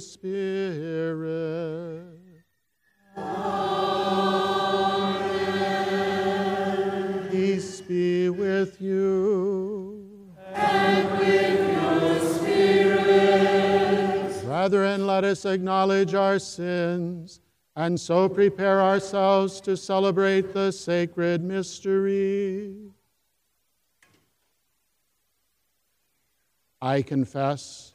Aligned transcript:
Spirit. 0.00 2.18
Peace 7.30 7.80
be 7.80 8.28
with 8.28 8.78
you. 8.80 10.30
And 10.54 11.18
with 11.18 11.72
your 11.72 12.20
spirit. 12.34 14.44
Brethren, 14.44 15.06
let 15.06 15.24
us 15.24 15.46
acknowledge 15.46 16.14
our 16.14 16.38
sins 16.38 17.40
and 17.76 17.98
so 17.98 18.28
prepare 18.28 18.82
ourselves 18.82 19.60
to 19.62 19.76
celebrate 19.76 20.52
the 20.52 20.70
sacred 20.70 21.42
mystery. 21.42 22.76
I 26.82 27.00
confess 27.02 27.94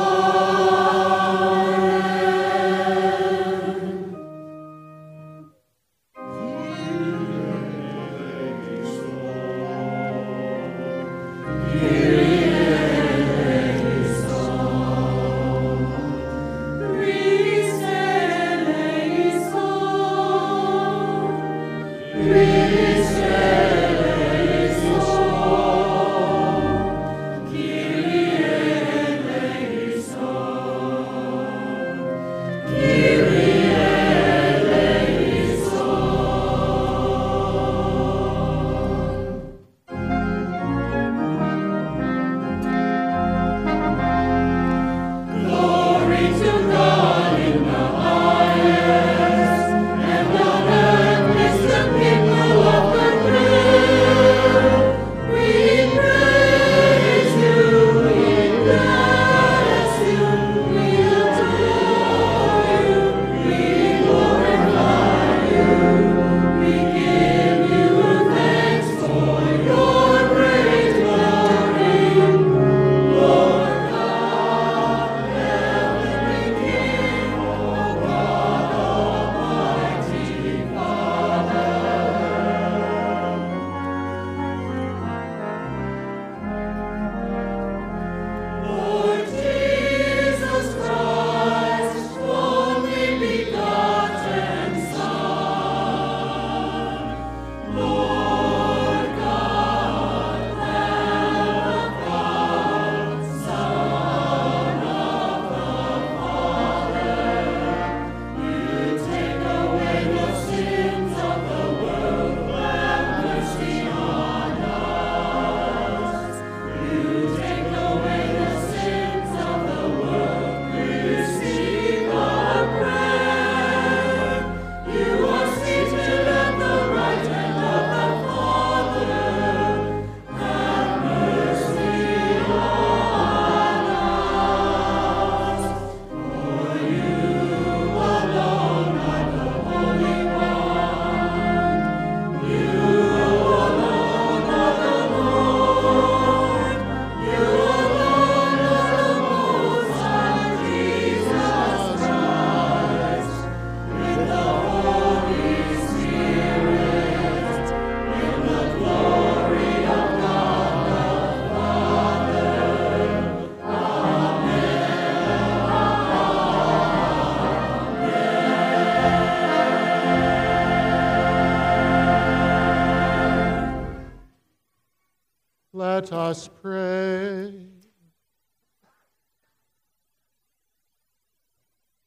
Let 175.81 176.13
us 176.13 176.47
pray. 176.47 177.65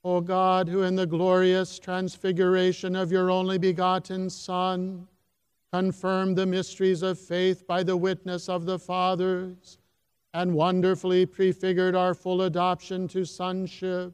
O 0.05 0.21
God, 0.21 0.69
who 0.69 0.83
in 0.83 0.95
the 0.95 1.09
glorious 1.09 1.81
transfiguration 1.81 2.95
of 2.95 3.11
your 3.11 3.33
only 3.33 3.59
begotten 3.59 4.31
Son 4.31 5.09
confirmed 5.73 6.39
the 6.39 6.47
mysteries 6.47 7.03
of 7.03 7.19
faith 7.19 7.67
by 7.67 7.83
the 7.83 7.97
witness 7.97 8.49
of 8.49 8.65
the 8.65 8.79
fathers 8.79 9.79
and 10.35 10.55
wonderfully 10.55 11.27
prefigured 11.27 11.97
our 11.97 12.15
full 12.15 12.43
adoption 12.43 13.09
to 13.09 13.25
sonship, 13.25 14.13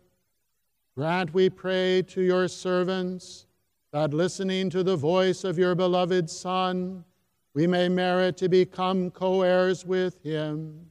grant, 0.96 1.34
we 1.34 1.50
pray, 1.50 2.00
to 2.00 2.22
your 2.22 2.48
servants 2.48 3.44
that 3.92 4.14
listening 4.14 4.70
to 4.70 4.82
the 4.82 4.96
voice 4.96 5.44
of 5.44 5.58
your 5.58 5.74
beloved 5.74 6.30
Son, 6.30 7.04
we 7.54 7.66
may 7.66 7.88
merit 7.88 8.36
to 8.38 8.48
become 8.48 9.10
co 9.10 9.42
heirs 9.42 9.84
with 9.84 10.22
him, 10.22 10.86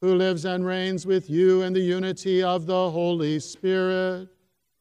who 0.00 0.14
lives 0.14 0.46
and 0.46 0.64
reigns 0.64 1.06
with 1.06 1.28
you 1.28 1.62
in 1.62 1.72
the 1.72 1.80
unity 1.80 2.42
of 2.42 2.66
the 2.66 2.90
Holy 2.90 3.38
Spirit, 3.38 4.28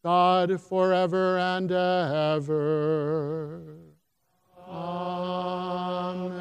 God 0.04 0.62
forever 0.62 1.38
and 1.40 1.72
ever. 1.72 2.84
Amen. 4.68 6.34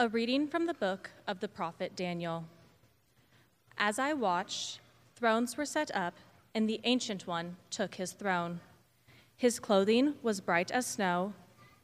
A 0.00 0.08
reading 0.08 0.48
from 0.48 0.66
the 0.66 0.74
book 0.74 1.10
of 1.28 1.38
the 1.38 1.46
prophet 1.46 1.94
Daniel. 1.94 2.44
As 3.78 3.98
I 3.98 4.12
watched, 4.12 4.80
thrones 5.16 5.56
were 5.56 5.66
set 5.66 5.94
up, 5.94 6.14
and 6.54 6.68
the 6.68 6.80
Ancient 6.84 7.26
One 7.26 7.56
took 7.70 7.96
his 7.96 8.12
throne. 8.12 8.60
His 9.36 9.58
clothing 9.58 10.14
was 10.22 10.40
bright 10.40 10.70
as 10.70 10.86
snow, 10.86 11.34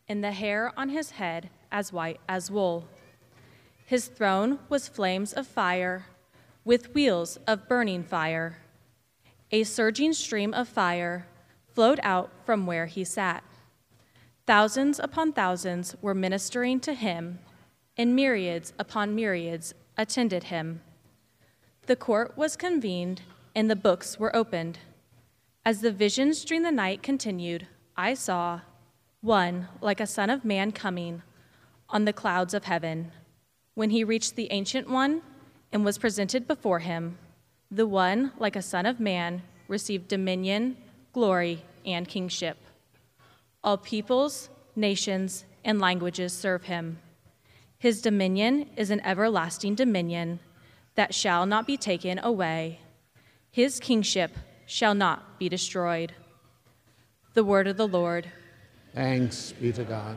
and 0.09 0.23
the 0.23 0.32
hair 0.32 0.73
on 0.76 0.88
his 0.88 1.12
head 1.12 1.50
as 1.70 1.92
white 1.92 2.20
as 2.28 2.50
wool. 2.50 2.87
His 3.85 4.06
throne 4.06 4.61
was 4.68 4.88
flames 4.88 5.32
of 5.32 5.47
fire, 5.47 6.06
with 6.64 6.94
wheels 6.94 7.38
of 7.47 7.68
burning 7.68 8.04
fire. 8.04 8.59
A 9.50 9.64
surging 9.64 10.12
stream 10.12 10.54
of 10.54 10.68
fire 10.68 11.26
flowed 11.75 11.99
out 12.02 12.30
from 12.44 12.66
where 12.66 12.87
he 12.87 13.02
sat. 13.02 13.42
Thousands 14.47 15.00
upon 15.00 15.32
thousands 15.32 15.97
were 16.00 16.14
ministering 16.14 16.78
to 16.80 16.94
him, 16.94 17.40
and 17.97 18.14
myriads 18.14 18.73
upon 18.78 19.14
myriads 19.14 19.75
attended 19.97 20.44
him. 20.44 20.82
The 21.90 21.97
court 21.97 22.38
was 22.38 22.54
convened, 22.54 23.23
and 23.52 23.68
the 23.68 23.75
books 23.75 24.16
were 24.16 24.37
opened. 24.37 24.78
As 25.64 25.80
the 25.80 25.90
visions 25.90 26.44
during 26.44 26.62
the 26.62 26.70
night 26.70 27.02
continued, 27.02 27.66
I 27.97 28.14
saw 28.14 28.61
one 29.23 29.66
like 29.80 29.99
a 29.99 30.06
son 30.06 30.30
of 30.30 30.44
man 30.44 30.70
coming 30.70 31.23
on 31.88 32.04
the 32.04 32.12
clouds 32.12 32.54
of 32.54 32.62
heaven. 32.62 33.11
When 33.75 33.90
he 33.90 34.04
reached 34.04 34.37
the 34.37 34.52
Ancient 34.52 34.88
One 34.88 35.23
and 35.73 35.85
was 35.85 35.99
presented 35.99 36.47
before 36.47 36.78
him, 36.78 37.18
the 37.73 37.88
one 37.88 38.35
like 38.38 38.54
a 38.54 38.62
son 38.62 38.87
of 38.87 39.00
man 39.00 39.42
received 39.66 40.06
dominion, 40.06 40.76
glory, 41.12 41.64
and 41.85 42.06
kingship. 42.06 42.56
All 43.64 43.76
peoples, 43.76 44.49
nations, 44.76 45.44
and 45.64 45.80
languages 45.80 46.32
serve 46.32 46.66
him. 46.66 47.00
His 47.78 48.00
dominion 48.00 48.70
is 48.76 48.92
an 48.92 49.04
everlasting 49.04 49.75
dominion 49.75 50.38
that 50.94 51.14
shall 51.14 51.47
not 51.47 51.66
be 51.66 51.76
taken 51.76 52.18
away. 52.18 52.80
His 53.50 53.80
kingship 53.80 54.32
shall 54.66 54.94
not 54.94 55.38
be 55.38 55.49
destroyed. 55.49 56.14
The 57.35 57.44
word 57.44 57.66
of 57.66 57.76
the 57.76 57.88
Lord. 57.88 58.30
Thanks 58.94 59.52
be 59.52 59.73
to 59.73 59.85
God. 59.85 60.16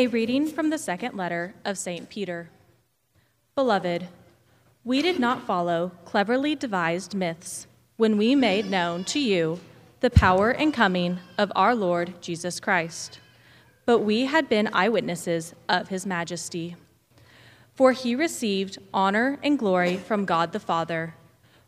A 0.00 0.06
reading 0.06 0.46
from 0.46 0.70
the 0.70 0.78
second 0.78 1.14
letter 1.14 1.52
of 1.62 1.76
St. 1.76 2.08
Peter. 2.08 2.48
Beloved, 3.54 4.08
we 4.82 5.02
did 5.02 5.20
not 5.20 5.46
follow 5.46 5.92
cleverly 6.06 6.54
devised 6.54 7.12
myths 7.12 7.66
when 7.98 8.16
we 8.16 8.34
made 8.34 8.70
known 8.70 9.04
to 9.04 9.20
you 9.20 9.60
the 10.00 10.08
power 10.08 10.52
and 10.52 10.72
coming 10.72 11.18
of 11.36 11.52
our 11.54 11.74
Lord 11.74 12.14
Jesus 12.22 12.60
Christ, 12.60 13.20
but 13.84 13.98
we 13.98 14.24
had 14.24 14.48
been 14.48 14.70
eyewitnesses 14.72 15.54
of 15.68 15.88
his 15.88 16.06
majesty. 16.06 16.76
For 17.74 17.92
he 17.92 18.14
received 18.14 18.78
honor 18.94 19.38
and 19.42 19.58
glory 19.58 19.98
from 19.98 20.24
God 20.24 20.52
the 20.52 20.60
Father 20.60 21.14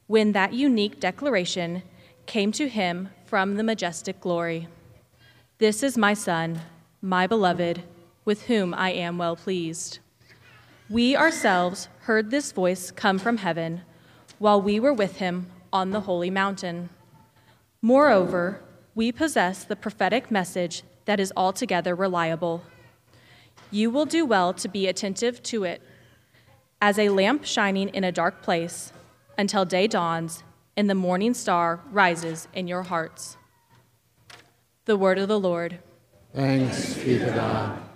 when 0.07 0.33
that 0.33 0.55
unique 0.55 0.99
declaration 0.99 1.83
came 2.25 2.51
to 2.53 2.67
him 2.67 3.11
from 3.27 3.57
the 3.57 3.63
majestic 3.63 4.23
glory 4.23 4.69
This 5.59 5.83
is 5.83 5.99
my 5.99 6.15
Son, 6.15 6.63
my 7.03 7.27
beloved 7.27 7.83
with 8.25 8.45
whom 8.45 8.75
I 8.75 8.91
am 8.91 9.19
well 9.19 9.37
pleased. 9.37 9.99
We 10.89 11.17
ourselves 11.17 11.89
heard 12.01 12.31
this 12.31 12.53
voice 12.53 12.91
come 12.91 13.19
from 13.19 13.39
heaven 13.39 13.83
while 14.39 14.61
we 14.61 14.79
were 14.79 14.93
with 14.93 15.17
him 15.17 15.47
on 15.73 15.91
the 15.91 16.03
holy 16.03 16.31
mountain. 16.31 16.91
Moreover, 17.81 18.61
we 18.95 19.11
possess 19.11 19.65
the 19.65 19.77
prophetic 19.77 20.31
message 20.31 20.83
that 21.05 21.19
is 21.19 21.33
altogether 21.37 21.95
reliable. 21.95 22.63
You 23.71 23.91
will 23.91 24.05
do 24.05 24.27
well 24.27 24.53
to 24.55 24.69
be 24.69 24.87
attentive 24.87 25.43
to 25.45 25.65
it, 25.65 25.81
as 26.81 26.99
a 26.99 27.09
lamp 27.09 27.45
shining 27.45 27.89
in 27.91 28.05
a 28.05 28.13
dark 28.13 28.43
place 28.43 28.93
until 29.39 29.65
day 29.65 29.87
dawns 29.87 30.43
and 30.77 30.91
the 30.91 30.95
morning 30.95 31.33
star 31.33 31.81
rises 31.91 32.49
in 32.53 32.67
your 32.67 32.83
hearts. 32.83 33.37
The 34.85 34.97
word 34.97 35.19
of 35.19 35.29
the 35.29 35.39
Lord. 35.39 35.79
Thanks 36.35 36.95
be 36.95 37.19
to 37.19 37.27
God. 37.27 37.92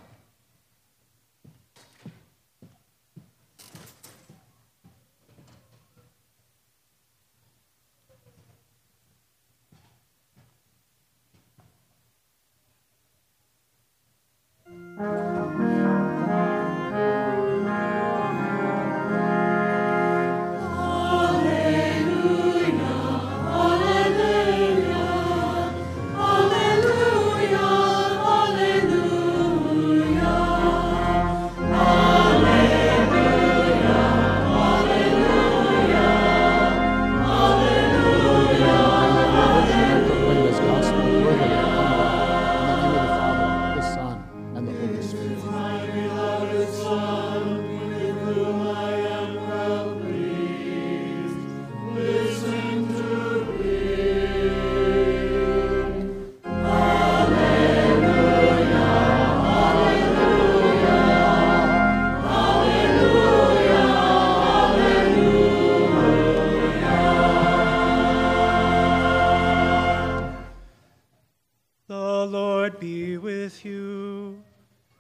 Lord 72.27 72.81
be 72.81 73.17
with 73.19 73.65
you. 73.65 74.43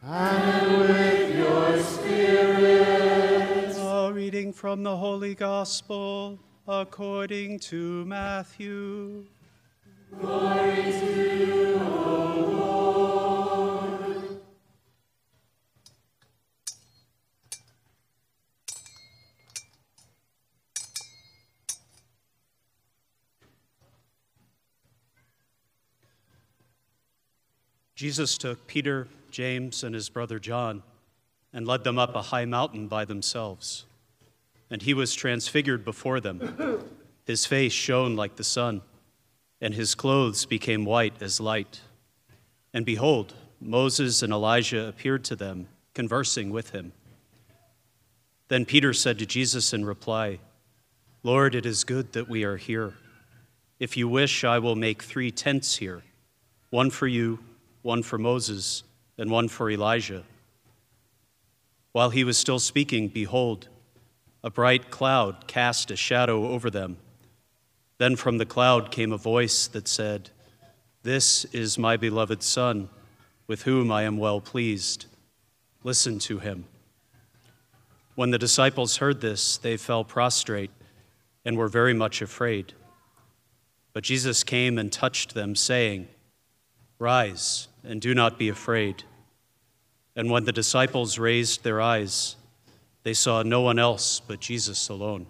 And 0.02 0.78
with 0.78 1.37
your 1.37 1.78
spirit. 1.83 3.76
A 3.78 4.12
reading 4.12 4.52
from 4.52 4.83
the 4.83 4.97
Holy 4.97 5.35
Gospel 5.35 6.38
according 6.68 7.59
to 7.61 8.04
Matthew. 8.04 9.26
Glory 10.21 10.83
to 10.83 11.47
you, 11.47 11.80
O 11.83 12.54
Lord. 12.59 12.86
Jesus 27.96 28.36
took 28.36 28.66
Peter, 28.66 29.08
James, 29.30 29.82
and 29.82 29.94
his 29.94 30.10
brother 30.10 30.38
John 30.38 30.82
and 31.50 31.66
led 31.66 31.82
them 31.82 31.98
up 31.98 32.14
a 32.14 32.20
high 32.20 32.44
mountain 32.44 32.88
by 32.88 33.06
themselves. 33.06 33.86
And 34.70 34.82
he 34.82 34.92
was 34.92 35.14
transfigured 35.14 35.82
before 35.82 36.20
them. 36.20 36.84
His 37.24 37.46
face 37.46 37.72
shone 37.72 38.14
like 38.14 38.36
the 38.36 38.44
sun, 38.44 38.82
and 39.62 39.72
his 39.72 39.94
clothes 39.94 40.44
became 40.44 40.84
white 40.84 41.22
as 41.22 41.40
light. 41.40 41.80
And 42.74 42.84
behold, 42.84 43.32
Moses 43.60 44.22
and 44.22 44.32
Elijah 44.32 44.86
appeared 44.86 45.24
to 45.24 45.36
them, 45.36 45.66
conversing 45.94 46.50
with 46.50 46.70
him. 46.70 46.92
Then 48.48 48.66
Peter 48.66 48.92
said 48.92 49.18
to 49.20 49.26
Jesus 49.26 49.72
in 49.72 49.86
reply, 49.86 50.38
Lord, 51.22 51.54
it 51.54 51.64
is 51.64 51.82
good 51.82 52.12
that 52.12 52.28
we 52.28 52.44
are 52.44 52.58
here. 52.58 52.92
If 53.80 53.96
you 53.96 54.06
wish, 54.06 54.44
I 54.44 54.58
will 54.58 54.76
make 54.76 55.02
three 55.02 55.30
tents 55.30 55.76
here 55.76 56.02
one 56.68 56.90
for 56.90 57.06
you 57.06 57.38
one 57.87 58.02
for 58.02 58.19
Moses, 58.19 58.83
and 59.16 59.31
one 59.31 59.47
for 59.47 59.71
Elijah. 59.71 60.25
While 61.93 62.11
he 62.11 62.25
was 62.25 62.37
still 62.37 62.59
speaking, 62.59 63.07
behold, 63.07 63.69
a 64.42 64.51
bright 64.51 64.90
cloud 64.90 65.46
cast 65.46 65.92
a 65.92 65.96
shadow 65.96 66.49
over 66.49 66.68
them. 66.68 66.96
Then 67.99 68.16
from 68.16 68.38
the 68.38 68.44
cloud 68.44 68.90
came 68.90 69.12
a 69.12 69.16
voice 69.16 69.68
that 69.68 69.87
said, 69.87 70.31
This 71.05 71.44
is 71.46 71.79
my 71.79 71.96
beloved 71.96 72.42
Son, 72.42 72.88
with 73.46 73.62
whom 73.62 73.92
I 73.92 74.03
am 74.03 74.18
well 74.18 74.40
pleased. 74.40 75.07
Listen 75.85 76.18
to 76.18 76.40
him. 76.40 76.64
When 78.16 78.33
the 78.33 78.38
disciples 78.38 78.96
heard 78.96 79.20
this, 79.20 79.59
they 79.59 79.77
fell 79.77 80.03
prostrate 80.03 80.72
and 81.44 81.57
were 81.57 81.68
very 81.68 81.94
much 81.94 82.20
afraid. 82.20 82.72
But 83.92 84.03
Jesus 84.03 84.42
came 84.42 84.77
and 84.77 84.92
touched 84.92 85.35
them, 85.35 85.55
saying, 85.55 86.09
Rise 86.99 87.68
and 87.87 88.01
do 88.01 88.14
not 88.14 88.38
be 88.38 88.49
afraid. 88.49 89.05
And 90.14 90.31
when 90.31 90.44
the 90.44 90.53
disciples 90.53 91.18
raised 91.18 91.62
their 91.62 91.81
eyes, 91.81 92.37
they 93.03 93.14
saw 93.14 93.42
no 93.42 93.61
one 93.61 93.79
else 93.79 94.20
but 94.20 94.40
Jesus 94.40 94.88
alone. 94.88 95.27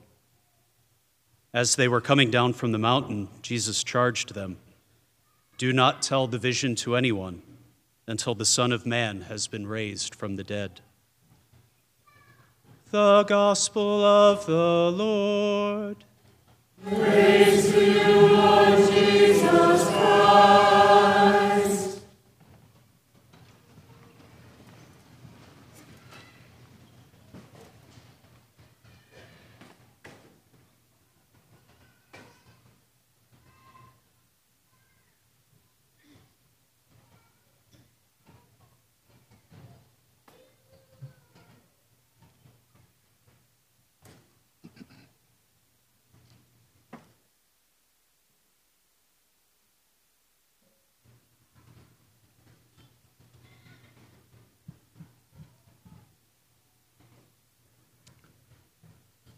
As 1.52 1.76
they 1.76 1.88
were 1.88 2.00
coming 2.00 2.30
down 2.30 2.52
from 2.52 2.72
the 2.72 2.78
mountain, 2.78 3.28
Jesus 3.42 3.84
charged 3.84 4.34
them 4.34 4.58
Do 5.58 5.72
not 5.72 6.02
tell 6.02 6.26
the 6.26 6.38
vision 6.38 6.74
to 6.76 6.96
anyone 6.96 7.42
until 8.06 8.34
the 8.34 8.44
Son 8.44 8.72
of 8.72 8.86
Man 8.86 9.22
has 9.22 9.46
been 9.46 9.66
raised 9.66 10.14
from 10.14 10.36
the 10.36 10.44
dead. 10.44 10.80
The 12.90 13.24
Gospel 13.24 14.04
of 14.04 14.46
the 14.46 14.92
Lord. 14.94 15.96
Praise 16.86 17.72
to 17.72 17.84
you, 17.84 18.28
Lord 18.28 18.90
Jesus 18.92 19.95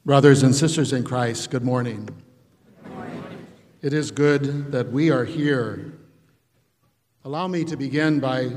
Brothers 0.08 0.42
and 0.42 0.54
sisters 0.54 0.94
in 0.94 1.04
Christ, 1.04 1.50
good 1.50 1.62
morning. 1.62 2.08
good 2.82 2.94
morning. 2.94 3.46
It 3.82 3.92
is 3.92 4.10
good 4.10 4.72
that 4.72 4.90
we 4.90 5.10
are 5.10 5.26
here. 5.26 5.92
Allow 7.26 7.46
me 7.46 7.62
to 7.64 7.76
begin 7.76 8.18
by 8.18 8.50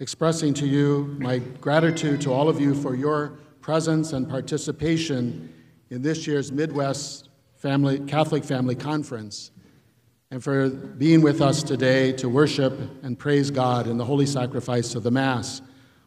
expressing 0.00 0.52
to 0.52 0.66
you 0.66 1.16
my 1.18 1.38
gratitude 1.38 2.20
to 2.20 2.30
all 2.30 2.46
of 2.46 2.60
you 2.60 2.74
for 2.74 2.94
your 2.94 3.38
presence 3.62 4.12
and 4.12 4.28
participation 4.28 5.50
in 5.88 6.02
this 6.02 6.26
year's 6.26 6.52
Midwest 6.52 7.30
Family, 7.54 7.98
Catholic 8.00 8.44
Family 8.44 8.74
Conference 8.74 9.52
and 10.30 10.44
for 10.44 10.68
being 10.68 11.22
with 11.22 11.40
us 11.40 11.62
today 11.62 12.12
to 12.12 12.28
worship 12.28 12.78
and 13.02 13.18
praise 13.18 13.50
God 13.50 13.86
in 13.86 13.96
the 13.96 14.04
holy 14.04 14.26
sacrifice 14.26 14.94
of 14.94 15.04
the 15.04 15.10
Mass 15.10 15.62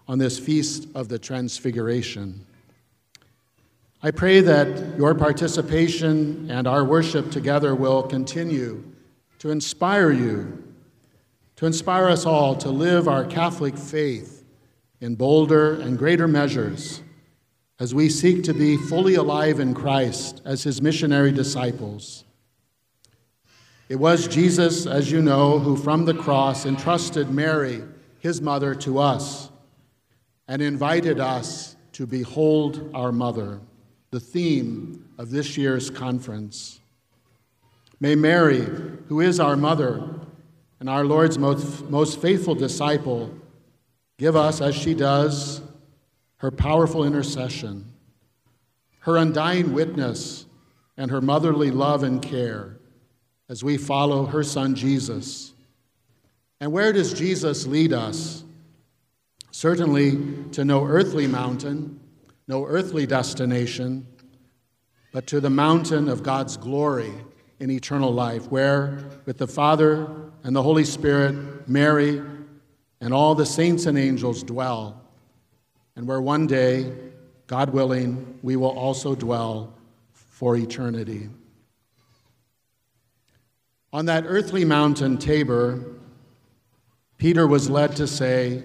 on 0.07 0.19
this 0.19 0.37
feast 0.37 0.87
of 0.93 1.09
the 1.09 1.17
Transfiguration. 1.17 2.45
I 4.01 4.11
pray 4.11 4.39
that 4.39 4.97
your 4.97 5.13
participation 5.13 6.49
and 6.49 6.67
our 6.67 6.85
worship 6.85 7.31
together 7.31 7.75
will 7.75 8.01
continue 8.03 8.81
to 9.39 9.49
inspire 9.49 10.09
you, 10.09 10.63
to 11.57 11.65
inspire 11.65 12.07
us 12.07 12.25
all 12.25 12.55
to 12.57 12.69
live 12.69 13.09
our 13.09 13.25
Catholic 13.25 13.77
faith 13.77 14.45
in 15.01 15.15
bolder 15.15 15.73
and 15.81 15.97
greater 15.97 16.29
measures 16.29 17.01
as 17.77 17.93
we 17.93 18.07
seek 18.07 18.43
to 18.45 18.53
be 18.53 18.77
fully 18.77 19.15
alive 19.15 19.59
in 19.59 19.73
Christ 19.73 20.41
as 20.45 20.63
his 20.63 20.81
missionary 20.81 21.33
disciples. 21.33 22.23
It 23.89 23.97
was 23.97 24.29
Jesus, 24.29 24.85
as 24.85 25.11
you 25.11 25.21
know, 25.21 25.59
who 25.59 25.75
from 25.75 26.05
the 26.05 26.13
cross 26.13 26.65
entrusted 26.65 27.31
Mary, 27.31 27.83
his 28.19 28.39
mother, 28.39 28.73
to 28.75 28.99
us 28.99 29.49
and 30.47 30.61
invited 30.61 31.19
us 31.19 31.75
to 31.91 32.07
behold 32.07 32.91
our 32.93 33.11
mother 33.11 33.59
the 34.11 34.19
theme 34.19 35.07
of 35.17 35.29
this 35.29 35.57
year's 35.57 35.89
conference. 35.89 36.79
May 37.99 38.15
Mary, 38.15 38.61
who 39.07 39.19
is 39.19 39.39
our 39.39 39.55
mother 39.55 40.03
and 40.79 40.89
our 40.89 41.03
Lord's 41.03 41.37
most, 41.37 41.83
most 41.89 42.21
faithful 42.21 42.55
disciple, 42.55 43.33
give 44.17 44.35
us, 44.35 44.61
as 44.61 44.75
she 44.75 44.93
does, 44.93 45.61
her 46.37 46.51
powerful 46.51 47.03
intercession, 47.03 47.85
her 49.01 49.17
undying 49.17 49.73
witness, 49.73 50.45
and 50.97 51.11
her 51.11 51.21
motherly 51.21 51.71
love 51.71 52.03
and 52.03 52.21
care 52.21 52.77
as 53.49 53.63
we 53.63 53.77
follow 53.77 54.25
her 54.25 54.43
son 54.43 54.75
Jesus. 54.75 55.53
And 56.61 56.71
where 56.71 56.93
does 56.93 57.13
Jesus 57.13 57.65
lead 57.65 57.93
us? 57.93 58.43
Certainly 59.51 60.51
to 60.51 60.63
no 60.63 60.85
earthly 60.85 61.27
mountain 61.27 61.99
no 62.49 62.65
earthly 62.65 63.05
destination, 63.05 64.07
but 65.11 65.27
to 65.27 65.39
the 65.39 65.51
mountain 65.51 66.09
of 66.09 66.23
God's 66.23 66.57
glory 66.57 67.13
in 67.59 67.69
eternal 67.69 68.11
life, 68.11 68.49
where, 68.49 69.05
with 69.27 69.37
the 69.37 69.47
Father 69.47 70.09
and 70.43 70.55
the 70.55 70.63
Holy 70.63 70.83
Spirit, 70.83 71.69
Mary, 71.69 72.23
and 73.01 73.13
all 73.13 73.35
the 73.35 73.45
saints 73.45 73.85
and 73.85 73.99
angels 73.99 74.41
dwell, 74.41 74.99
and 75.95 76.07
where 76.07 76.19
one 76.19 76.47
day, 76.47 76.91
God 77.45 77.69
willing, 77.69 78.39
we 78.41 78.55
will 78.55 78.75
also 78.75 79.13
dwell 79.13 79.71
for 80.11 80.55
eternity. 80.55 81.29
On 83.93 84.05
that 84.05 84.23
earthly 84.25 84.65
mountain, 84.65 85.19
Tabor, 85.19 85.83
Peter 87.19 87.45
was 87.45 87.69
led 87.69 87.95
to 87.97 88.07
say, 88.07 88.63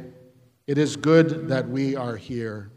It 0.66 0.78
is 0.78 0.96
good 0.96 1.48
that 1.48 1.68
we 1.68 1.94
are 1.96 2.16
here. 2.16 2.70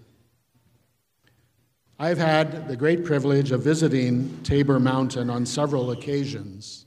I've 1.99 2.19
had 2.19 2.67
the 2.67 2.75
great 2.75 3.03
privilege 3.03 3.51
of 3.51 3.63
visiting 3.63 4.43
Tabor 4.43 4.79
Mountain 4.79 5.31
on 5.31 5.47
several 5.47 5.89
occasions. 5.89 6.85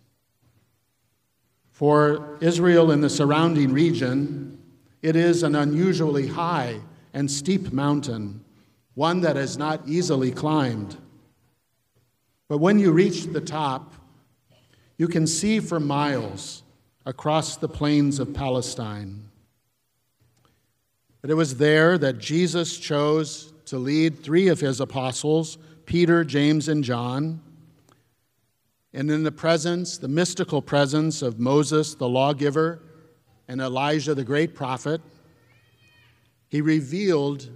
For 1.72 2.38
Israel 2.40 2.92
and 2.92 3.02
the 3.02 3.10
surrounding 3.10 3.72
region, 3.72 4.62
it 5.02 5.16
is 5.16 5.42
an 5.42 5.56
unusually 5.56 6.28
high 6.28 6.78
and 7.12 7.28
steep 7.28 7.72
mountain, 7.72 8.44
one 8.94 9.20
that 9.22 9.36
is 9.36 9.58
not 9.58 9.80
easily 9.84 10.30
climbed. 10.30 10.96
But 12.46 12.58
when 12.58 12.78
you 12.78 12.92
reach 12.92 13.24
the 13.24 13.40
top, 13.40 13.92
you 14.96 15.08
can 15.08 15.26
see 15.26 15.58
for 15.58 15.80
miles 15.80 16.62
across 17.04 17.56
the 17.56 17.68
plains 17.68 18.20
of 18.20 18.32
Palestine. 18.32 19.28
But 21.20 21.30
it 21.30 21.34
was 21.34 21.56
there 21.56 21.98
that 21.98 22.18
Jesus 22.18 22.78
chose 22.78 23.52
to 23.70 23.78
lead 23.78 24.18
three 24.18 24.48
of 24.48 24.58
his 24.58 24.80
apostles, 24.80 25.56
Peter, 25.86 26.24
James, 26.24 26.66
and 26.66 26.82
John. 26.82 27.40
And 28.92 29.08
in 29.08 29.22
the 29.22 29.30
presence, 29.30 29.96
the 29.96 30.08
mystical 30.08 30.60
presence 30.60 31.22
of 31.22 31.38
Moses, 31.38 31.94
the 31.94 32.08
lawgiver, 32.08 32.82
and 33.46 33.60
Elijah, 33.60 34.12
the 34.12 34.24
great 34.24 34.56
prophet, 34.56 35.00
he 36.48 36.60
revealed 36.60 37.48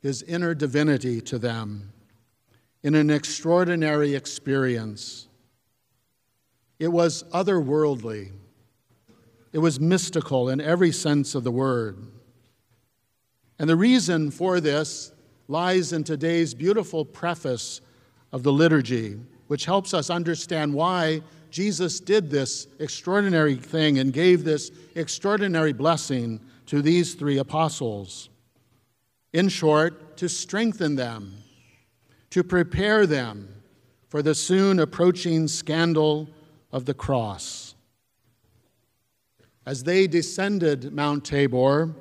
his 0.00 0.22
inner 0.22 0.54
divinity 0.54 1.20
to 1.20 1.38
them 1.38 1.92
in 2.82 2.94
an 2.94 3.10
extraordinary 3.10 4.14
experience. 4.14 5.28
It 6.78 6.88
was 6.88 7.24
otherworldly, 7.24 8.32
it 9.52 9.58
was 9.58 9.78
mystical 9.78 10.48
in 10.48 10.62
every 10.62 10.92
sense 10.92 11.34
of 11.34 11.44
the 11.44 11.50
word. 11.50 11.98
And 13.58 13.68
the 13.68 13.76
reason 13.76 14.30
for 14.30 14.60
this 14.60 15.12
lies 15.48 15.94
in 15.94 16.04
today's 16.04 16.52
beautiful 16.52 17.04
preface 17.04 17.80
of 18.32 18.42
the 18.42 18.52
liturgy, 18.52 19.18
which 19.46 19.64
helps 19.64 19.94
us 19.94 20.10
understand 20.10 20.72
why 20.72 21.22
Jesus 21.50 22.00
did 22.00 22.30
this 22.30 22.66
extraordinary 22.78 23.56
thing 23.56 23.98
and 23.98 24.12
gave 24.12 24.44
this 24.44 24.70
extraordinary 24.94 25.72
blessing 25.72 26.38
to 26.66 26.82
these 26.82 27.14
three 27.14 27.38
apostles. 27.38 28.28
In 29.32 29.48
short, 29.48 30.18
to 30.18 30.28
strengthen 30.28 30.96
them, 30.96 31.32
to 32.30 32.44
prepare 32.44 33.06
them 33.06 33.48
for 34.08 34.20
the 34.20 34.34
soon 34.34 34.78
approaching 34.78 35.48
scandal 35.48 36.28
of 36.72 36.84
the 36.84 36.94
cross. 36.94 37.74
As 39.64 39.84
they 39.84 40.06
descended 40.06 40.92
Mount 40.92 41.24
Tabor, 41.24 41.94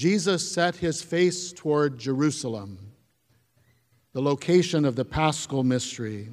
Jesus 0.00 0.50
set 0.50 0.76
his 0.76 1.02
face 1.02 1.52
toward 1.52 1.98
Jerusalem, 1.98 2.78
the 4.14 4.22
location 4.22 4.86
of 4.86 4.96
the 4.96 5.04
paschal 5.04 5.62
mystery, 5.62 6.28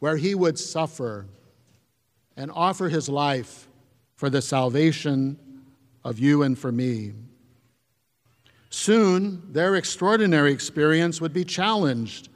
where 0.00 0.16
he 0.16 0.34
would 0.34 0.58
suffer 0.58 1.26
and 2.36 2.50
offer 2.50 2.88
his 2.88 3.08
life 3.08 3.68
for 4.16 4.28
the 4.28 4.42
salvation 4.42 5.38
of 6.02 6.18
you 6.18 6.42
and 6.42 6.58
for 6.58 6.72
me. 6.72 7.12
Soon, 8.68 9.52
their 9.52 9.76
extraordinary 9.76 10.50
experience 10.50 11.20
would 11.20 11.32
be 11.32 11.44
challenged 11.44 12.30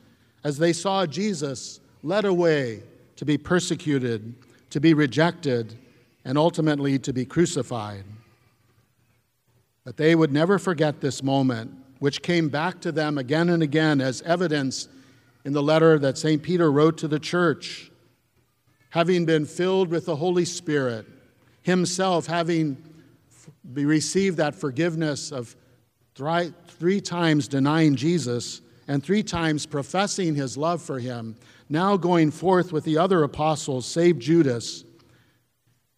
as 0.44 0.58
they 0.58 0.72
saw 0.72 1.04
Jesus 1.06 1.80
led 2.04 2.24
away 2.24 2.84
to 3.16 3.24
be 3.24 3.36
persecuted, 3.36 4.32
to 4.70 4.78
be 4.78 4.94
rejected, 4.94 5.74
and 6.24 6.38
ultimately 6.38 7.00
to 7.00 7.12
be 7.12 7.24
crucified. 7.24 8.04
But 9.86 9.96
they 9.96 10.16
would 10.16 10.32
never 10.32 10.58
forget 10.58 11.00
this 11.00 11.22
moment, 11.22 11.72
which 12.00 12.20
came 12.20 12.48
back 12.48 12.80
to 12.80 12.90
them 12.90 13.18
again 13.18 13.48
and 13.48 13.62
again 13.62 14.00
as 14.00 14.20
evidence 14.22 14.88
in 15.44 15.52
the 15.52 15.62
letter 15.62 15.96
that 16.00 16.18
St. 16.18 16.42
Peter 16.42 16.72
wrote 16.72 16.98
to 16.98 17.08
the 17.08 17.20
church. 17.20 17.92
Having 18.90 19.26
been 19.26 19.46
filled 19.46 19.88
with 19.88 20.04
the 20.04 20.16
Holy 20.16 20.44
Spirit, 20.44 21.06
himself 21.62 22.26
having 22.26 22.76
received 23.74 24.38
that 24.38 24.56
forgiveness 24.56 25.30
of 25.30 25.54
three, 26.16 26.52
three 26.66 27.00
times 27.00 27.46
denying 27.46 27.94
Jesus 27.94 28.62
and 28.88 29.04
three 29.04 29.22
times 29.22 29.66
professing 29.66 30.34
his 30.34 30.56
love 30.56 30.82
for 30.82 30.98
him, 30.98 31.36
now 31.68 31.96
going 31.96 32.32
forth 32.32 32.72
with 32.72 32.82
the 32.82 32.98
other 32.98 33.22
apostles, 33.22 33.86
save 33.86 34.18
Judas, 34.18 34.82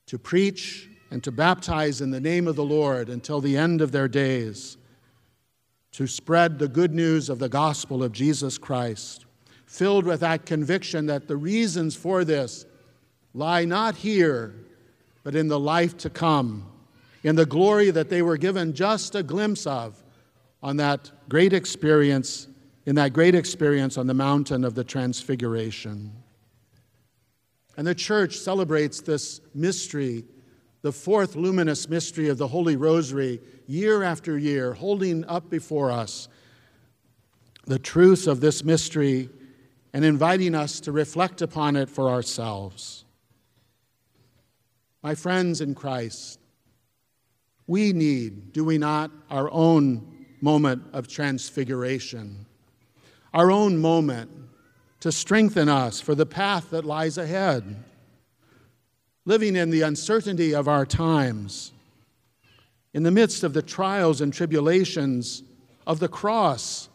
to 0.05 0.19
preach 0.19 0.88
and 1.11 1.25
to 1.25 1.33
baptize 1.33 2.01
in 2.01 2.11
the 2.11 2.21
name 2.21 2.47
of 2.47 2.57
the 2.57 2.65
Lord 2.65 3.09
until 3.09 3.41
the 3.41 3.57
end 3.57 3.81
of 3.81 3.93
their 3.93 4.09
days, 4.09 4.77
to 5.93 6.07
spread 6.07 6.59
the 6.59 6.69
good 6.69 6.95
news 6.95 7.29
of 7.29 7.39
the 7.39 7.49
gospel 7.49 8.05
of 8.05 8.13
Jesus 8.13 8.59
Christ, 8.59 9.25
filled 9.67 10.05
with 10.05 10.21
that 10.21 10.47
conviction 10.47 11.07
that 11.07 11.29
the 11.29 11.37
reasons 11.37 11.97
for 11.97 12.25
this 12.25 12.67
lie 13.35 13.65
not 13.65 13.97
here, 13.97 14.55
but 15.25 15.35
in 15.35 15.49
the 15.49 15.59
life 15.59 15.97
to 15.99 16.11
come, 16.11 16.71
in 17.23 17.37
the 17.37 17.47
glory 17.47 17.91
that 17.91 18.09
they 18.09 18.23
were 18.23 18.37
given 18.37 18.73
just 18.73 19.15
a 19.15 19.23
glimpse 19.23 19.67
of 19.67 20.03
on 20.63 20.77
that 20.77 21.11
great 21.29 21.53
experience, 21.53 22.49
in 22.87 22.95
that 22.97 23.13
great 23.13 23.35
experience 23.35 23.97
on 23.97 24.07
the 24.07 24.15
mountain 24.15 24.65
of 24.65 24.75
the 24.75 24.85
Transfiguration. 24.85 26.13
And 27.77 27.87
the 27.87 27.95
church 27.95 28.37
celebrates 28.37 29.01
this 29.01 29.41
mystery, 29.55 30.25
the 30.83 30.93
fourth 30.93 31.35
luminous 31.35 31.89
mystery 31.89 32.29
of 32.29 32.39
the 32.39 32.49
Holy 32.49 32.77
Rosary, 32.77 33.41
year 33.67 34.03
after 34.03 34.39
year, 34.39 34.75
holding 34.75 35.25
up 35.25 35.51
before 35.51 35.91
us 35.91 36.29
the 37.67 37.79
truth 37.79 38.27
of 38.27 38.41
this 38.41 38.65
mystery 38.65 39.29
and 39.93 40.05
inviting 40.05 40.55
us 40.55 40.81
to 40.81 40.93
reflect 40.93 41.43
upon 41.43 41.77
it 41.77 41.89
for 41.89 42.09
ourselves. 42.09 43.05
My 45.03 45.15
friends 45.15 45.61
in 45.61 45.75
Christ, 45.75 46.41
we 47.67 47.93
need, 47.93 48.53
do 48.53 48.65
we 48.65 48.79
not, 48.79 49.11
our 49.31 49.51
own 49.51 50.27
moment 50.41 50.83
of 50.93 51.09
transfiguration, 51.09 52.47
our 53.35 53.51
own 53.51 53.79
moment 53.79 54.31
to 55.01 55.13
strengthen 55.13 55.69
us 55.69 56.01
for 56.01 56.15
the 56.15 56.27
path 56.27 56.71
that 56.71 56.85
lies 56.85 57.19
ahead. 57.19 57.85
Living 59.29 59.57
in 59.57 59.69
the 59.69 59.83
uncertainty 59.83 60.55
of 60.55 60.69
our 60.69 60.87
times, 60.87 61.73
in 62.95 63.03
the 63.03 63.11
midst 63.11 63.45
of 63.45 63.53
the 63.53 63.61
trials 63.61 64.23
and 64.23 64.33
tribulations 64.33 65.43
of 65.87 66.01
the 66.01 66.09
cross 66.09 66.89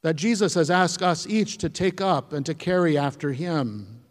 that 0.00 0.16
Jesus 0.16 0.54
has 0.54 0.72
asked 0.72 1.04
us 1.04 1.24
each 1.24 1.58
to 1.58 1.68
take 1.68 2.00
up 2.00 2.32
and 2.32 2.44
to 2.46 2.52
carry 2.52 2.98
after 2.98 3.30
Him. 3.30 4.02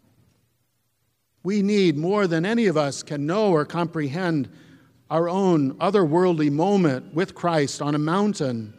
We 1.42 1.60
need 1.60 1.98
more 1.98 2.26
than 2.26 2.46
any 2.46 2.68
of 2.68 2.78
us 2.78 3.02
can 3.02 3.26
know 3.26 3.50
or 3.50 3.66
comprehend 3.66 4.48
our 5.10 5.28
own 5.28 5.74
otherworldly 5.74 6.50
moment 6.50 7.12
with 7.12 7.34
Christ 7.34 7.82
on 7.82 7.94
a 7.94 7.98
mountain 7.98 8.72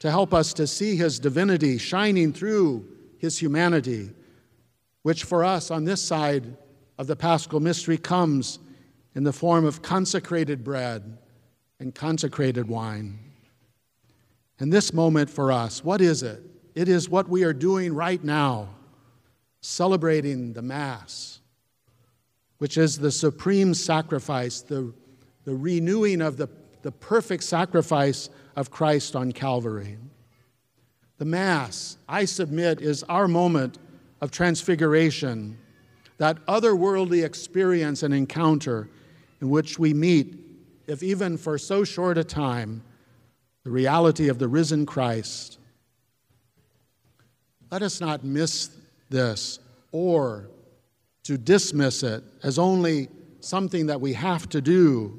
to 0.00 0.10
help 0.10 0.34
us 0.34 0.52
to 0.54 0.66
see 0.66 0.96
his 0.96 1.20
divinity 1.20 1.78
shining 1.78 2.32
through 2.32 2.88
his 3.18 3.38
humanity, 3.38 4.10
which 5.02 5.22
for 5.22 5.44
us 5.44 5.70
on 5.70 5.84
this 5.84 6.02
side 6.02 6.56
of 7.00 7.06
the 7.06 7.16
paschal 7.16 7.58
mystery 7.60 7.96
comes 7.96 8.58
in 9.14 9.24
the 9.24 9.32
form 9.32 9.64
of 9.64 9.80
consecrated 9.80 10.62
bread 10.62 11.16
and 11.80 11.94
consecrated 11.94 12.68
wine. 12.68 13.18
And 14.58 14.70
this 14.70 14.92
moment 14.92 15.30
for 15.30 15.50
us, 15.50 15.82
what 15.82 16.02
is 16.02 16.22
it? 16.22 16.42
It 16.74 16.88
is 16.88 17.08
what 17.08 17.26
we 17.26 17.42
are 17.42 17.54
doing 17.54 17.94
right 17.94 18.22
now, 18.22 18.68
celebrating 19.62 20.52
the 20.52 20.60
Mass, 20.60 21.40
which 22.58 22.76
is 22.76 22.98
the 22.98 23.10
supreme 23.10 23.72
sacrifice, 23.72 24.60
the 24.60 24.92
the 25.44 25.54
renewing 25.54 26.20
of 26.20 26.36
the, 26.36 26.48
the 26.82 26.92
perfect 26.92 27.42
sacrifice 27.42 28.28
of 28.56 28.70
Christ 28.70 29.16
on 29.16 29.32
Calvary. 29.32 29.96
The 31.18 31.24
Mass, 31.24 31.96
I 32.08 32.24
submit, 32.26 32.80
is 32.80 33.02
our 33.04 33.26
moment 33.26 33.78
of 34.20 34.30
transfiguration, 34.30 35.58
that 36.20 36.44
otherworldly 36.44 37.24
experience 37.24 38.02
and 38.02 38.12
encounter 38.12 38.90
in 39.40 39.48
which 39.48 39.78
we 39.78 39.94
meet, 39.94 40.38
if 40.86 41.02
even 41.02 41.38
for 41.38 41.56
so 41.56 41.82
short 41.82 42.18
a 42.18 42.24
time, 42.24 42.82
the 43.64 43.70
reality 43.70 44.28
of 44.28 44.38
the 44.38 44.46
risen 44.46 44.84
Christ. 44.84 45.56
Let 47.70 47.80
us 47.80 48.02
not 48.02 48.22
miss 48.22 48.68
this 49.08 49.60
or 49.92 50.50
to 51.22 51.38
dismiss 51.38 52.02
it 52.02 52.22
as 52.42 52.58
only 52.58 53.08
something 53.40 53.86
that 53.86 54.02
we 54.02 54.12
have 54.12 54.46
to 54.50 54.60
do 54.60 55.18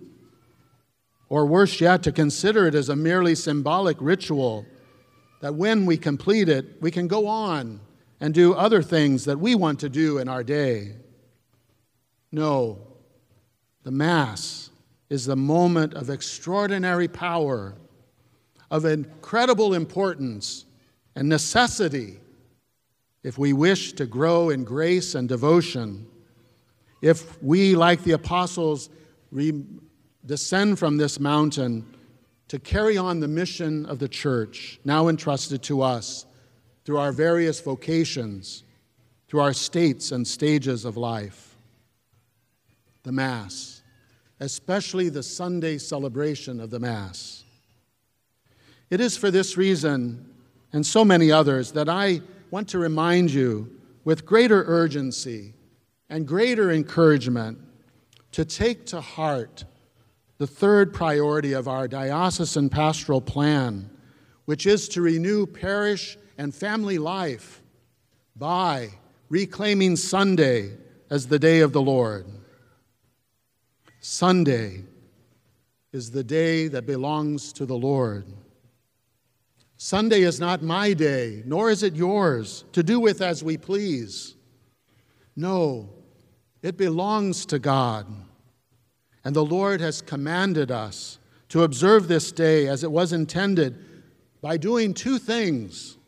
or 1.29 1.47
worse 1.47 1.81
yet, 1.81 2.03
to 2.03 2.11
consider 2.11 2.67
it 2.67 2.75
as 2.75 2.89
a 2.89 2.95
merely 2.95 3.33
symbolic 3.33 3.97
ritual 3.99 4.67
that 5.41 5.55
when 5.55 5.87
we 5.87 5.97
complete 5.97 6.47
it, 6.47 6.79
we 6.79 6.91
can 6.91 7.07
go 7.07 7.25
on 7.25 7.79
and 8.21 8.36
do 8.36 8.53
other 8.53 8.84
things 8.84 9.25
that 9.25 9.39
we 9.39 9.55
want 9.55 9.79
to 9.79 9.89
do 9.89 10.19
in 10.19 10.29
our 10.29 10.43
day. 10.43 10.93
No, 12.31 12.77
the 13.84 13.91
Mass 13.91 14.69
is 15.10 15.25
the 15.25 15.36
moment 15.36 15.95
of 15.95 16.10
extraordinary 16.10 17.07
power, 17.07 17.73
of 18.69 18.86
incredible 18.86 19.73
importance 19.73 20.65
and 21.15 21.27
necessity 21.27 22.19
if 23.23 23.38
we 23.38 23.53
wish 23.53 23.93
to 23.93 24.05
grow 24.05 24.51
in 24.51 24.63
grace 24.63 25.15
and 25.15 25.27
devotion. 25.27 26.05
If 27.01 27.41
we, 27.41 27.75
like 27.75 28.03
the 28.03 28.12
apostles, 28.12 28.89
descend 30.25 30.77
from 30.77 30.97
this 30.97 31.19
mountain 31.19 31.86
to 32.49 32.60
carry 32.60 32.97
on 32.97 33.19
the 33.19 33.27
mission 33.27 33.86
of 33.88 33.97
the 33.97 34.07
church, 34.07 34.79
now 34.86 35.07
entrusted 35.07 35.63
to 35.63 35.81
us 35.81 36.27
through 36.85 36.97
our 36.97 37.11
various 37.11 37.59
vocations, 37.59 38.63
through 39.27 39.41
our 39.41 39.53
states 39.53 40.11
and 40.11 40.27
stages 40.27 40.85
of 40.85 40.97
life. 40.97 41.55
The 43.03 43.11
Mass, 43.11 43.81
especially 44.39 45.09
the 45.09 45.23
Sunday 45.23 45.77
celebration 45.77 46.59
of 46.59 46.69
the 46.69 46.79
Mass. 46.79 47.43
It 48.89 48.99
is 48.99 49.15
for 49.15 49.31
this 49.31 49.57
reason 49.57 50.33
and 50.73 50.85
so 50.85 51.03
many 51.05 51.31
others 51.31 51.71
that 51.73 51.89
I 51.89 52.21
want 52.49 52.67
to 52.69 52.79
remind 52.79 53.31
you 53.31 53.69
with 54.03 54.25
greater 54.25 54.63
urgency 54.67 55.53
and 56.09 56.27
greater 56.27 56.71
encouragement 56.71 57.57
to 58.33 58.45
take 58.45 58.85
to 58.87 59.01
heart 59.01 59.63
the 60.37 60.47
third 60.47 60.93
priority 60.93 61.53
of 61.53 61.67
our 61.67 61.87
diocesan 61.87 62.69
pastoral 62.69 63.21
plan, 63.21 63.89
which 64.45 64.65
is 64.65 64.89
to 64.89 65.01
renew 65.01 65.45
parish 65.45 66.17
and 66.41 66.56
family 66.56 66.97
life 66.97 67.62
by 68.36 68.89
reclaiming 69.30 69.95
Sunday 69.95 70.71
as 71.12 71.27
the 71.27 71.38
day 71.38 71.60
of 71.60 71.71
the 71.71 71.82
Lord. 71.84 72.25
Sunday 73.99 74.82
is 75.93 76.10
the 76.10 76.23
day 76.23 76.67
that 76.67 76.88
belongs 76.88 77.54
to 77.54 77.67
the 77.67 77.77
Lord. 77.77 78.25
Sunday 79.77 80.21
is 80.21 80.39
not 80.39 80.63
my 80.63 80.93
day, 80.93 81.43
nor 81.45 81.69
is 81.69 81.84
it 81.84 81.95
yours, 81.95 82.65
to 82.71 82.82
do 82.82 82.99
with 82.99 83.21
as 83.21 83.43
we 83.43 83.56
please. 83.56 84.34
No, 85.36 85.89
it 86.63 86.75
belongs 86.75 87.45
to 87.45 87.60
God. 87.60 88.08
And 89.23 89.36
the 89.36 89.45
Lord 89.45 89.80
has 89.80 90.01
commanded 90.01 90.71
us 90.71 91.19
to 91.49 91.62
observe 91.62 92.08
this 92.08 92.32
day 92.32 92.67
as 92.67 92.84
it 92.84 92.91
was 92.91 93.13
intended 93.13 93.77
by 94.41 94.58
doing 94.58 94.95
two 94.95 95.19
things. 95.19 95.99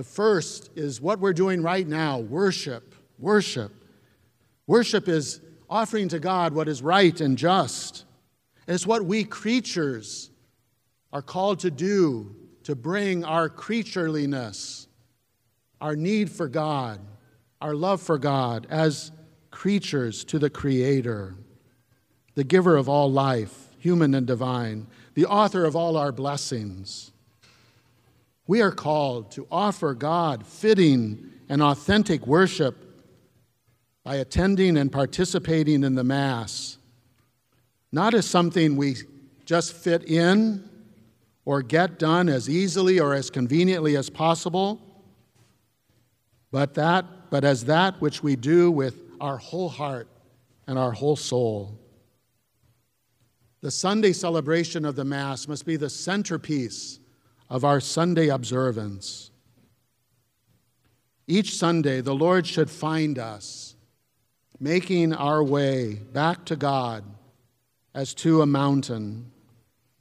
The 0.00 0.04
first 0.04 0.70
is 0.76 0.98
what 0.98 1.20
we're 1.20 1.34
doing 1.34 1.62
right 1.62 1.86
now 1.86 2.20
worship. 2.20 2.94
Worship. 3.18 3.70
Worship 4.66 5.08
is 5.08 5.42
offering 5.68 6.08
to 6.08 6.18
God 6.18 6.54
what 6.54 6.68
is 6.68 6.80
right 6.80 7.20
and 7.20 7.36
just. 7.36 8.06
It's 8.66 8.86
what 8.86 9.04
we 9.04 9.24
creatures 9.24 10.30
are 11.12 11.20
called 11.20 11.58
to 11.58 11.70
do 11.70 12.34
to 12.62 12.74
bring 12.74 13.26
our 13.26 13.50
creatureliness, 13.50 14.86
our 15.82 15.96
need 15.96 16.30
for 16.30 16.48
God, 16.48 16.98
our 17.60 17.74
love 17.74 18.00
for 18.00 18.16
God 18.16 18.66
as 18.70 19.12
creatures 19.50 20.24
to 20.24 20.38
the 20.38 20.48
Creator, 20.48 21.34
the 22.36 22.44
giver 22.44 22.78
of 22.78 22.88
all 22.88 23.12
life, 23.12 23.68
human 23.76 24.14
and 24.14 24.26
divine, 24.26 24.86
the 25.12 25.26
author 25.26 25.66
of 25.66 25.76
all 25.76 25.98
our 25.98 26.10
blessings. 26.10 27.09
We 28.50 28.62
are 28.62 28.72
called 28.72 29.30
to 29.30 29.46
offer 29.48 29.94
God 29.94 30.44
fitting 30.44 31.30
and 31.48 31.62
authentic 31.62 32.26
worship 32.26 32.74
by 34.02 34.16
attending 34.16 34.76
and 34.76 34.90
participating 34.90 35.84
in 35.84 35.94
the 35.94 36.02
Mass, 36.02 36.76
not 37.92 38.12
as 38.12 38.26
something 38.26 38.74
we 38.74 38.96
just 39.44 39.72
fit 39.72 40.02
in 40.02 40.68
or 41.44 41.62
get 41.62 42.00
done 42.00 42.28
as 42.28 42.50
easily 42.50 42.98
or 42.98 43.14
as 43.14 43.30
conveniently 43.30 43.96
as 43.96 44.10
possible, 44.10 44.80
but 46.50 46.74
that 46.74 47.30
but 47.30 47.44
as 47.44 47.66
that 47.66 48.00
which 48.00 48.20
we 48.20 48.34
do 48.34 48.68
with 48.72 48.96
our 49.20 49.36
whole 49.36 49.68
heart 49.68 50.08
and 50.66 50.76
our 50.76 50.90
whole 50.90 51.14
soul. 51.14 51.78
The 53.60 53.70
Sunday 53.70 54.12
celebration 54.12 54.84
of 54.84 54.96
the 54.96 55.04
Mass 55.04 55.46
must 55.46 55.64
be 55.64 55.76
the 55.76 55.88
centerpiece 55.88 56.99
of 57.50 57.64
our 57.64 57.80
Sunday 57.80 58.28
observance. 58.28 59.32
Each 61.26 61.56
Sunday, 61.56 62.00
the 62.00 62.14
Lord 62.14 62.46
should 62.46 62.70
find 62.70 63.18
us 63.18 63.74
making 64.60 65.12
our 65.12 65.42
way 65.42 65.94
back 65.94 66.44
to 66.46 66.56
God 66.56 67.04
as 67.94 68.14
to 68.14 68.40
a 68.42 68.46
mountain, 68.46 69.30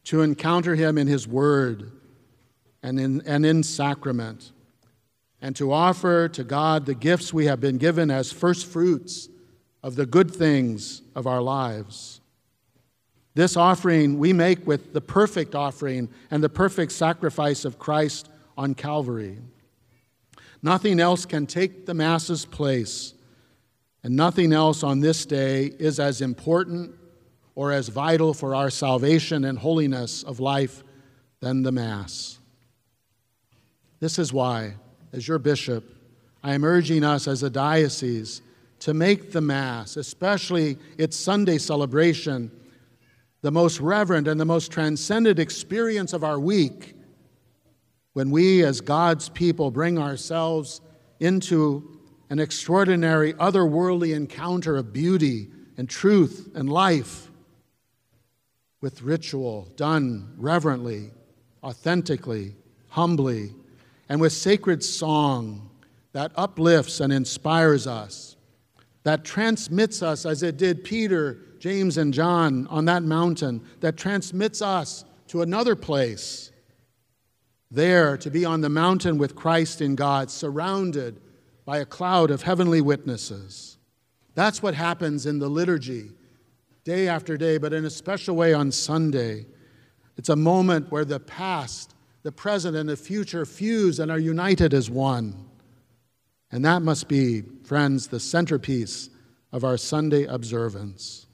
to 0.03 0.21
encounter 0.21 0.75
Him 0.75 0.97
in 0.97 1.07
His 1.07 1.27
Word 1.27 1.91
and 2.83 2.99
in, 2.99 3.21
and 3.25 3.45
in 3.45 3.63
sacrament, 3.63 4.51
and 5.41 5.55
to 5.55 5.71
offer 5.71 6.27
to 6.29 6.43
God 6.43 6.85
the 6.85 6.95
gifts 6.95 7.33
we 7.33 7.45
have 7.45 7.59
been 7.59 7.77
given 7.77 8.11
as 8.11 8.31
first 8.31 8.65
fruits 8.65 9.29
of 9.81 9.95
the 9.95 10.05
good 10.05 10.29
things 10.29 11.01
of 11.15 11.25
our 11.25 11.41
lives. 11.41 12.18
This 13.35 13.55
offering 13.55 14.17
we 14.17 14.33
make 14.33 14.65
with 14.65 14.93
the 14.93 15.01
perfect 15.01 15.55
offering 15.55 16.09
and 16.31 16.43
the 16.43 16.49
perfect 16.49 16.91
sacrifice 16.91 17.63
of 17.65 17.79
Christ 17.79 18.29
on 18.57 18.75
Calvary. 18.75 19.37
Nothing 20.61 20.99
else 20.99 21.25
can 21.25 21.45
take 21.45 21.85
the 21.85 21.93
Mass's 21.93 22.45
place, 22.45 23.13
and 24.03 24.15
nothing 24.15 24.51
else 24.51 24.83
on 24.83 24.99
this 24.99 25.25
day 25.25 25.65
is 25.65 25.99
as 25.99 26.21
important 26.21 26.95
or 27.55 27.71
as 27.71 27.87
vital 27.87 28.33
for 28.33 28.55
our 28.55 28.69
salvation 28.69 29.45
and 29.45 29.57
holiness 29.57 30.23
of 30.23 30.39
life 30.39 30.83
than 31.39 31.63
the 31.63 31.71
Mass. 31.71 32.39
This 33.99 34.19
is 34.19 34.33
why, 34.33 34.75
as 35.13 35.27
your 35.27 35.39
bishop, 35.39 35.83
I 36.43 36.53
am 36.53 36.63
urging 36.63 37.03
us 37.03 37.27
as 37.27 37.43
a 37.43 37.49
diocese 37.49 38.41
to 38.79 38.93
make 38.93 39.31
the 39.31 39.41
Mass, 39.41 39.97
especially 39.97 40.77
its 40.97 41.17
Sunday 41.17 41.57
celebration, 41.57 42.49
the 43.41 43.51
most 43.51 43.79
reverent 43.79 44.27
and 44.27 44.39
the 44.39 44.45
most 44.45 44.71
transcendent 44.71 45.39
experience 45.39 46.13
of 46.13 46.23
our 46.23 46.39
week 46.39 46.95
when 48.13 48.31
we, 48.31 48.63
as 48.63 48.81
God's 48.81 49.29
people, 49.29 49.71
bring 49.71 49.97
ourselves 49.97 50.81
into 51.19 51.99
an 52.29 52.39
extraordinary, 52.39 53.33
otherworldly 53.33 54.15
encounter 54.15 54.75
of 54.75 54.91
beauty 54.91 55.47
and 55.77 55.89
truth 55.89 56.49
and 56.55 56.69
life 56.69 57.29
with 58.81 59.01
ritual 59.01 59.67
done 59.75 60.33
reverently, 60.37 61.11
authentically, 61.63 62.55
humbly, 62.89 63.53
and 64.09 64.19
with 64.19 64.33
sacred 64.33 64.83
song 64.83 65.69
that 66.11 66.31
uplifts 66.35 66.99
and 66.99 67.13
inspires 67.13 67.87
us, 67.87 68.35
that 69.03 69.23
transmits 69.23 70.01
us 70.01 70.25
as 70.25 70.43
it 70.43 70.57
did 70.57 70.83
Peter, 70.83 71.37
James, 71.59 71.97
and 71.97 72.13
John 72.13 72.67
on 72.67 72.85
that 72.85 73.03
mountain, 73.03 73.61
that 73.81 73.97
transmits 73.97 74.61
us 74.61 75.05
to 75.27 75.41
another 75.41 75.75
place 75.75 76.51
there 77.71 78.17
to 78.17 78.31
be 78.31 78.45
on 78.45 78.61
the 78.61 78.69
mountain 78.69 79.17
with 79.17 79.35
Christ 79.35 79.81
in 79.81 79.95
God, 79.95 80.31
surrounded 80.31 81.21
by 81.65 81.77
a 81.77 81.85
cloud 81.85 82.31
of 82.31 82.41
heavenly 82.41 82.81
witnesses. 82.81 83.77
That's 84.33 84.63
what 84.63 84.73
happens 84.73 85.25
in 85.25 85.37
the 85.37 85.49
liturgy, 85.49 86.11
day 86.83 87.07
after 87.07 87.37
day, 87.37 87.57
but 87.57 87.73
in 87.73 87.85
a 87.85 87.89
special 87.89 88.35
way 88.35 88.53
on 88.53 88.71
Sunday. 88.71 89.45
It's 90.17 90.29
a 90.29 90.35
moment 90.35 90.91
where 90.91 91.05
the 91.05 91.19
past, 91.19 91.93
the 92.23 92.31
present, 92.31 92.75
and 92.75 92.89
the 92.89 92.97
future 92.97 93.45
fuse 93.45 93.99
and 93.99 94.09
are 94.09 94.17
united 94.17 94.73
as 94.73 94.89
one. 94.89 95.35
And 96.51 96.65
that 96.65 96.81
must 96.81 97.07
be, 97.07 97.43
friends, 97.63 98.07
the 98.07 98.19
centerpiece 98.19 99.09
of 99.51 99.63
our 99.63 99.77
Sunday 99.77 100.23
observance. 100.23 101.27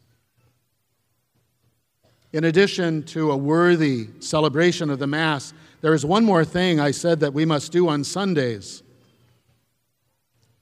In 2.36 2.44
addition 2.44 3.04
to 3.04 3.32
a 3.32 3.38
worthy 3.38 4.10
celebration 4.20 4.90
of 4.90 5.00
the 5.00 5.08
Mass, 5.08 5.54
there 5.80 5.94
is 5.94 6.06
one 6.06 6.26
more 6.26 6.44
thing 6.44 6.82
I 6.82 6.92
said 6.92 7.22
that 7.22 7.34
we 7.34 7.46
must 7.46 7.72
do 7.72 7.88
on 7.88 8.04
Sundays, 8.04 8.84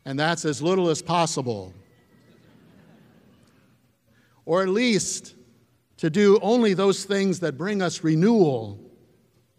and 0.05 0.19
that's 0.19 0.45
as 0.45 0.61
little 0.61 0.91
as 0.91 1.01
possible. 1.01 1.73
Or 4.45 4.61
at 4.61 4.69
least 4.69 5.33
to 5.97 6.11
do 6.11 6.37
only 6.43 6.75
those 6.75 7.05
things 7.05 7.39
that 7.39 7.57
bring 7.57 7.81
us 7.81 8.03
renewal 8.03 8.79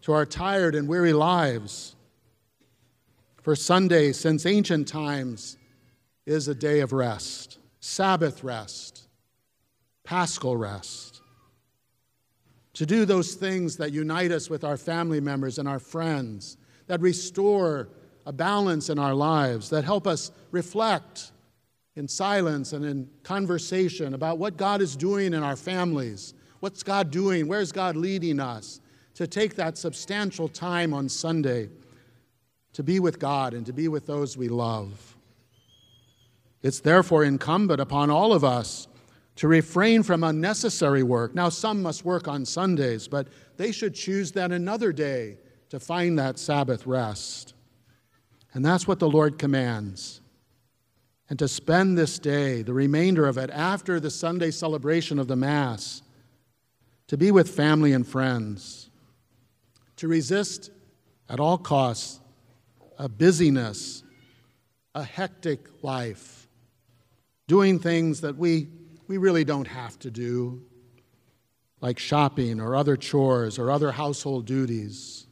to 0.03 0.13
our 0.13 0.25
tired 0.25 0.73
and 0.73 0.87
weary 0.87 1.11
lives. 1.11 1.97
For 3.41 3.57
Sunday, 3.57 4.13
since 4.13 4.45
ancient 4.45 4.87
times, 4.87 5.57
is 6.25 6.47
a 6.47 6.55
day 6.55 6.79
of 6.79 6.93
rest, 6.93 7.57
Sabbath 7.81 8.41
rest, 8.41 9.09
paschal 10.05 10.55
rest 10.55 11.14
to 12.75 12.85
do 12.85 13.05
those 13.05 13.33
things 13.33 13.77
that 13.77 13.91
unite 13.91 14.31
us 14.31 14.49
with 14.49 14.63
our 14.63 14.77
family 14.77 15.19
members 15.19 15.57
and 15.57 15.67
our 15.67 15.79
friends, 15.79 16.57
that 16.87 17.01
restore 17.01 17.89
a 18.25 18.33
balance 18.33 18.89
in 18.89 18.99
our 18.99 19.13
lives, 19.13 19.69
that 19.69 19.83
help 19.83 20.05
us 20.05 20.31
reflect 20.51 21.31
in 21.95 22.07
silence 22.07 22.73
and 22.73 22.85
in 22.85 23.09
conversation 23.23 24.13
about 24.13 24.37
what 24.37 24.57
God 24.57 24.81
is 24.81 24.95
doing 24.95 25.33
in 25.33 25.41
our 25.41 25.55
families. 25.55 26.33
What's 26.59 26.83
God 26.83 27.11
doing? 27.11 27.47
Where's 27.47 27.71
God 27.71 27.95
leading 27.95 28.39
us? 28.39 28.81
To 29.15 29.25
take 29.25 29.55
that 29.55 29.77
substantial 29.77 30.49
time 30.49 30.93
on 30.93 31.07
Sunday 31.07 31.69
to 32.73 32.83
be 32.83 32.99
with 32.99 33.19
God 33.19 33.53
and 33.53 33.65
to 33.65 33.71
be 33.71 33.87
with 33.87 34.05
those 34.05 34.35
we 34.35 34.49
love. 34.49 35.15
It's 36.61 36.81
therefore 36.81 37.23
incumbent 37.23 37.79
upon 37.79 38.09
all 38.09 38.33
of 38.33 38.43
us 38.43 38.89
to 39.35 39.47
refrain 39.47 40.03
from 40.03 40.23
unnecessary 40.23 41.03
work. 41.03 41.35
Now, 41.35 41.49
some 41.49 41.81
must 41.81 42.05
work 42.05 42.27
on 42.27 42.45
Sundays, 42.45 43.07
but 43.07 43.27
they 43.57 43.71
should 43.71 43.93
choose 43.93 44.31
then 44.31 44.51
another 44.51 44.93
day 44.93 45.37
to 45.69 45.79
find 45.79 46.17
that 46.17 46.39
Sabbath 46.39 46.87
rest. 46.87 47.53
And 48.53 48.63
that's 48.63 48.87
what 48.87 48.99
the 48.99 49.09
Lord 49.09 49.37
commands. 49.37 50.21
And 51.29 51.37
to 51.39 51.47
spend 51.47 51.97
this 51.97 52.19
day, 52.19 52.61
the 52.61 52.73
remainder 52.73 53.25
of 53.27 53.37
it, 53.37 53.49
after 53.49 53.99
the 53.99 54.11
Sunday 54.11 54.51
celebration 54.51 55.19
of 55.19 55.27
the 55.27 55.35
Mass, 55.35 56.01
to 57.07 57.17
be 57.17 57.31
with 57.31 57.49
family 57.49 57.93
and 57.93 58.07
friends, 58.07 58.89
to 59.97 60.07
resist 60.07 60.71
at 61.29 61.39
all 61.39 61.57
costs 61.57 62.19
a 62.97 63.09
busyness, 63.09 64.03
a 64.93 65.03
hectic 65.03 65.83
life, 65.83 66.47
doing 67.47 67.79
things 67.79 68.21
that 68.21 68.37
we, 68.37 68.67
we 69.07 69.17
really 69.17 69.43
don't 69.43 69.67
have 69.67 69.97
to 69.99 70.11
do, 70.11 70.63
like 71.81 71.99
shopping 71.99 72.59
or 72.59 72.75
other 72.75 72.97
chores 72.97 73.59
or 73.59 73.69
other 73.69 73.91
household 73.91 74.45
duties. 74.45 75.27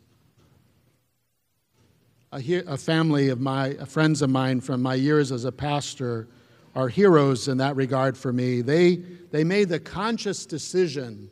A, 2.32 2.78
family 2.78 3.30
of 3.30 3.40
my 3.40 3.74
friends 3.86 4.24
of 4.24 4.30
mine 4.30 4.60
from 4.60 4.82
my 4.82 4.96
years 4.96 5.32
as 5.32 5.46
a 5.46 5.52
pastor 5.52 6.28
are 6.76 6.90
heroes 6.90 7.48
in 7.48 7.58
that 7.58 7.76
regard 7.76 8.18
for 8.18 8.34
me. 8.34 8.62
They, 8.62 8.96
they 9.32 9.44
made 9.44 9.70
the 9.70 9.80
conscious 9.80 10.46
decision, 10.48 11.30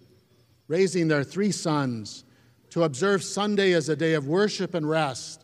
raising 0.68 1.08
their 1.08 1.24
three 1.24 1.52
sons, 1.52 2.24
to 2.70 2.84
observe 2.84 3.24
Sunday 3.24 3.74
as 3.74 3.90
a 3.90 3.96
day 3.96 4.14
of 4.14 4.28
worship 4.28 4.76
and 4.76 4.88
rest. 4.88 5.44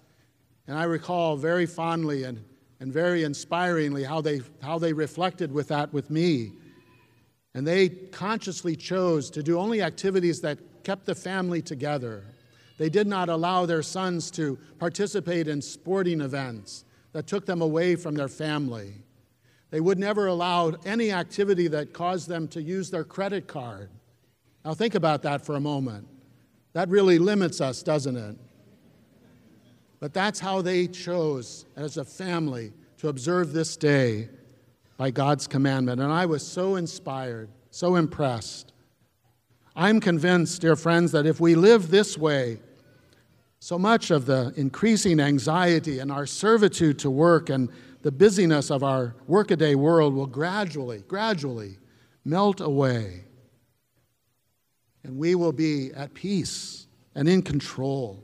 And 0.67 0.77
I 0.77 0.83
recall 0.83 1.36
very 1.36 1.65
fondly 1.65 2.23
and, 2.23 2.43
and 2.79 2.93
very 2.93 3.23
inspiringly 3.23 4.03
how 4.03 4.21
they, 4.21 4.41
how 4.62 4.77
they 4.77 4.93
reflected 4.93 5.51
with 5.51 5.69
that 5.69 5.91
with 5.91 6.12
me. 6.12 6.51
And 7.58 7.65
they 7.65 7.89
consciously 7.89 8.76
chose 8.76 9.32
to 9.32 9.41
do 9.41 9.58
only 9.58 9.82
activities 9.82 10.41
that 10.41 10.60
kept 10.84 11.08
the 11.08 11.15
family 11.15 11.60
together. 11.60 12.24
They 12.78 12.88
did 12.88 13.08
not 13.08 13.30
allow 13.30 13.65
their 13.65 13.82
sons 13.82 14.30
to 14.32 14.60
participate 14.78 15.48
in 15.48 15.63
sporting 15.63 16.22
events 16.22 16.86
that 17.13 17.26
took 17.26 17.48
them 17.48 17.63
away 17.63 17.96
from 17.96 18.13
their 18.13 18.28
family. 18.28 18.93
They 19.72 19.82
would 19.82 19.98
never 19.98 20.28
allow 20.28 20.74
any 20.86 21.12
activity 21.12 21.67
that 21.70 21.93
caused 21.93 22.30
them 22.30 22.48
to 22.50 22.62
use 22.62 22.91
their 22.91 23.04
credit 23.04 23.48
card. 23.48 23.89
Now, 24.63 24.76
think 24.76 24.93
about 24.93 25.24
that 25.24 25.43
for 25.43 25.56
a 25.56 25.60
moment. 25.60 26.08
That 26.74 26.89
really 26.89 27.17
limits 27.17 27.60
us, 27.60 27.82
doesn't 27.82 28.17
it? 28.17 28.38
But 30.00 30.13
that's 30.13 30.39
how 30.39 30.62
they 30.62 30.86
chose 30.86 31.65
as 31.76 31.98
a 31.98 32.06
family 32.06 32.72
to 32.98 33.08
observe 33.08 33.52
this 33.52 33.76
day 33.76 34.30
by 34.97 35.12
God's 35.12 35.47
commandment. 35.47 36.01
And 36.01 36.12
I 36.12 36.25
was 36.25 36.45
so 36.45 36.75
inspired, 36.75 37.49
so 37.69 37.95
impressed. 37.95 38.73
I'm 39.75 39.99
convinced, 39.99 40.62
dear 40.62 40.75
friends, 40.75 41.12
that 41.12 41.27
if 41.27 41.39
we 41.39 41.53
live 41.53 41.89
this 41.89 42.17
way, 42.17 42.60
so 43.60 43.77
much 43.77 44.12
of 44.12 44.25
the 44.25 44.53
increasing 44.55 45.19
anxiety 45.19 45.99
and 45.99 46.12
our 46.12 46.25
servitude 46.25 46.99
to 46.99 47.12
work 47.12 47.49
and 47.49 47.69
the 48.01 48.12
busyness 48.12 48.71
of 48.71 48.83
our 48.83 49.15
workaday 49.27 49.75
world 49.75 50.13
will 50.13 50.27
gradually, 50.27 51.03
gradually 51.07 51.77
melt 52.25 52.60
away. 52.60 53.23
And 55.03 55.17
we 55.17 55.36
will 55.36 55.51
be 55.51 55.91
at 55.93 56.13
peace 56.13 56.88
and 57.15 57.27
in 57.27 57.41
control 57.41 58.23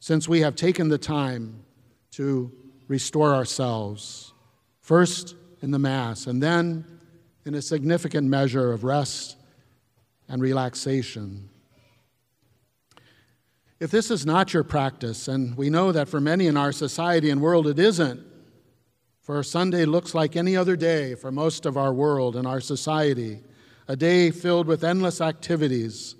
since 0.00 0.28
we 0.28 0.40
have 0.40 0.54
taken 0.54 0.88
the 0.88 0.98
time 0.98 1.64
to 2.10 2.52
restore 2.88 3.34
ourselves, 3.34 4.34
first 4.80 5.34
in 5.64 5.70
the 5.70 5.78
Mass, 5.78 6.26
and 6.26 6.42
then 6.42 6.84
in 7.46 7.54
a 7.54 7.62
significant 7.62 8.28
measure 8.28 8.72
of 8.72 8.84
rest 8.84 9.36
and 10.28 10.40
relaxation. 10.40 11.48
If 13.80 13.90
this 13.90 14.10
is 14.10 14.24
not 14.24 14.52
your 14.52 14.62
practice, 14.62 15.26
and 15.26 15.56
we 15.56 15.70
know 15.70 15.90
that 15.90 16.08
for 16.08 16.20
many 16.20 16.46
in 16.46 16.56
our 16.56 16.70
society 16.70 17.30
and 17.30 17.40
world 17.40 17.66
it 17.66 17.78
isn't, 17.78 18.20
for 19.22 19.42
Sunday 19.42 19.86
looks 19.86 20.14
like 20.14 20.36
any 20.36 20.54
other 20.54 20.76
day 20.76 21.14
for 21.14 21.32
most 21.32 21.64
of 21.64 21.78
our 21.78 21.94
world 21.94 22.36
and 22.36 22.46
our 22.46 22.60
society, 22.60 23.40
a 23.88 23.96
day 23.96 24.30
filled 24.30 24.66
with 24.66 24.84
endless 24.84 25.22
activities. 25.22 26.14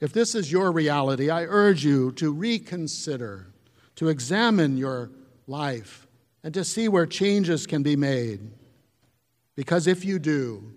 If 0.00 0.14
this 0.14 0.34
is 0.34 0.50
your 0.50 0.72
reality, 0.72 1.28
I 1.28 1.44
urge 1.44 1.84
you 1.84 2.12
to 2.12 2.32
reconsider, 2.32 3.46
to 3.96 4.08
examine 4.08 4.78
your 4.78 5.10
life, 5.46 6.03
and 6.44 6.52
to 6.52 6.62
see 6.62 6.88
where 6.88 7.06
changes 7.06 7.66
can 7.66 7.82
be 7.82 7.96
made. 7.96 8.38
Because 9.56 9.86
if 9.86 10.04
you 10.04 10.18
do, 10.18 10.72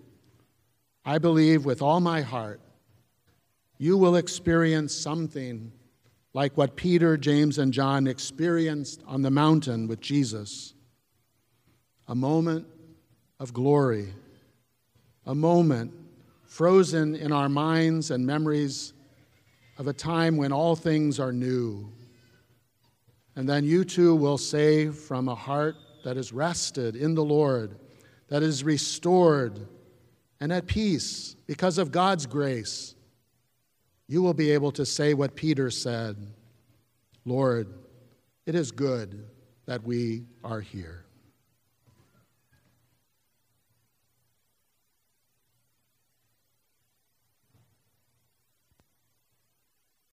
I 1.04 1.18
believe 1.18 1.64
with 1.64 1.82
all 1.82 2.00
my 2.00 2.22
heart, 2.22 2.60
you 3.76 3.96
will 3.98 4.16
experience 4.16 4.94
something 4.94 5.70
like 6.32 6.56
what 6.56 6.74
Peter, 6.74 7.16
James, 7.16 7.58
and 7.58 7.72
John 7.72 8.06
experienced 8.06 9.02
on 9.06 9.22
the 9.22 9.30
mountain 9.30 9.86
with 9.86 10.00
Jesus 10.00 10.74
a 12.08 12.14
moment 12.14 12.66
of 13.38 13.52
glory, 13.52 14.08
a 15.26 15.34
moment 15.34 15.92
frozen 16.44 17.14
in 17.14 17.30
our 17.30 17.50
minds 17.50 18.10
and 18.10 18.26
memories 18.26 18.94
of 19.76 19.86
a 19.86 19.92
time 19.92 20.38
when 20.38 20.50
all 20.50 20.74
things 20.74 21.20
are 21.20 21.32
new. 21.32 21.92
And 23.38 23.48
then 23.48 23.64
you 23.64 23.84
too 23.84 24.16
will 24.16 24.36
say 24.36 24.88
from 24.88 25.28
a 25.28 25.34
heart 25.36 25.76
that 26.02 26.16
is 26.16 26.32
rested 26.32 26.96
in 26.96 27.14
the 27.14 27.22
Lord, 27.22 27.78
that 28.26 28.42
is 28.42 28.64
restored 28.64 29.68
and 30.40 30.52
at 30.52 30.66
peace 30.66 31.36
because 31.46 31.78
of 31.78 31.92
God's 31.92 32.26
grace, 32.26 32.96
you 34.08 34.22
will 34.22 34.34
be 34.34 34.50
able 34.50 34.72
to 34.72 34.84
say 34.84 35.14
what 35.14 35.36
Peter 35.36 35.70
said 35.70 36.16
Lord, 37.24 37.72
it 38.44 38.56
is 38.56 38.72
good 38.72 39.24
that 39.66 39.84
we 39.84 40.24
are 40.42 40.60
here. 40.60 41.04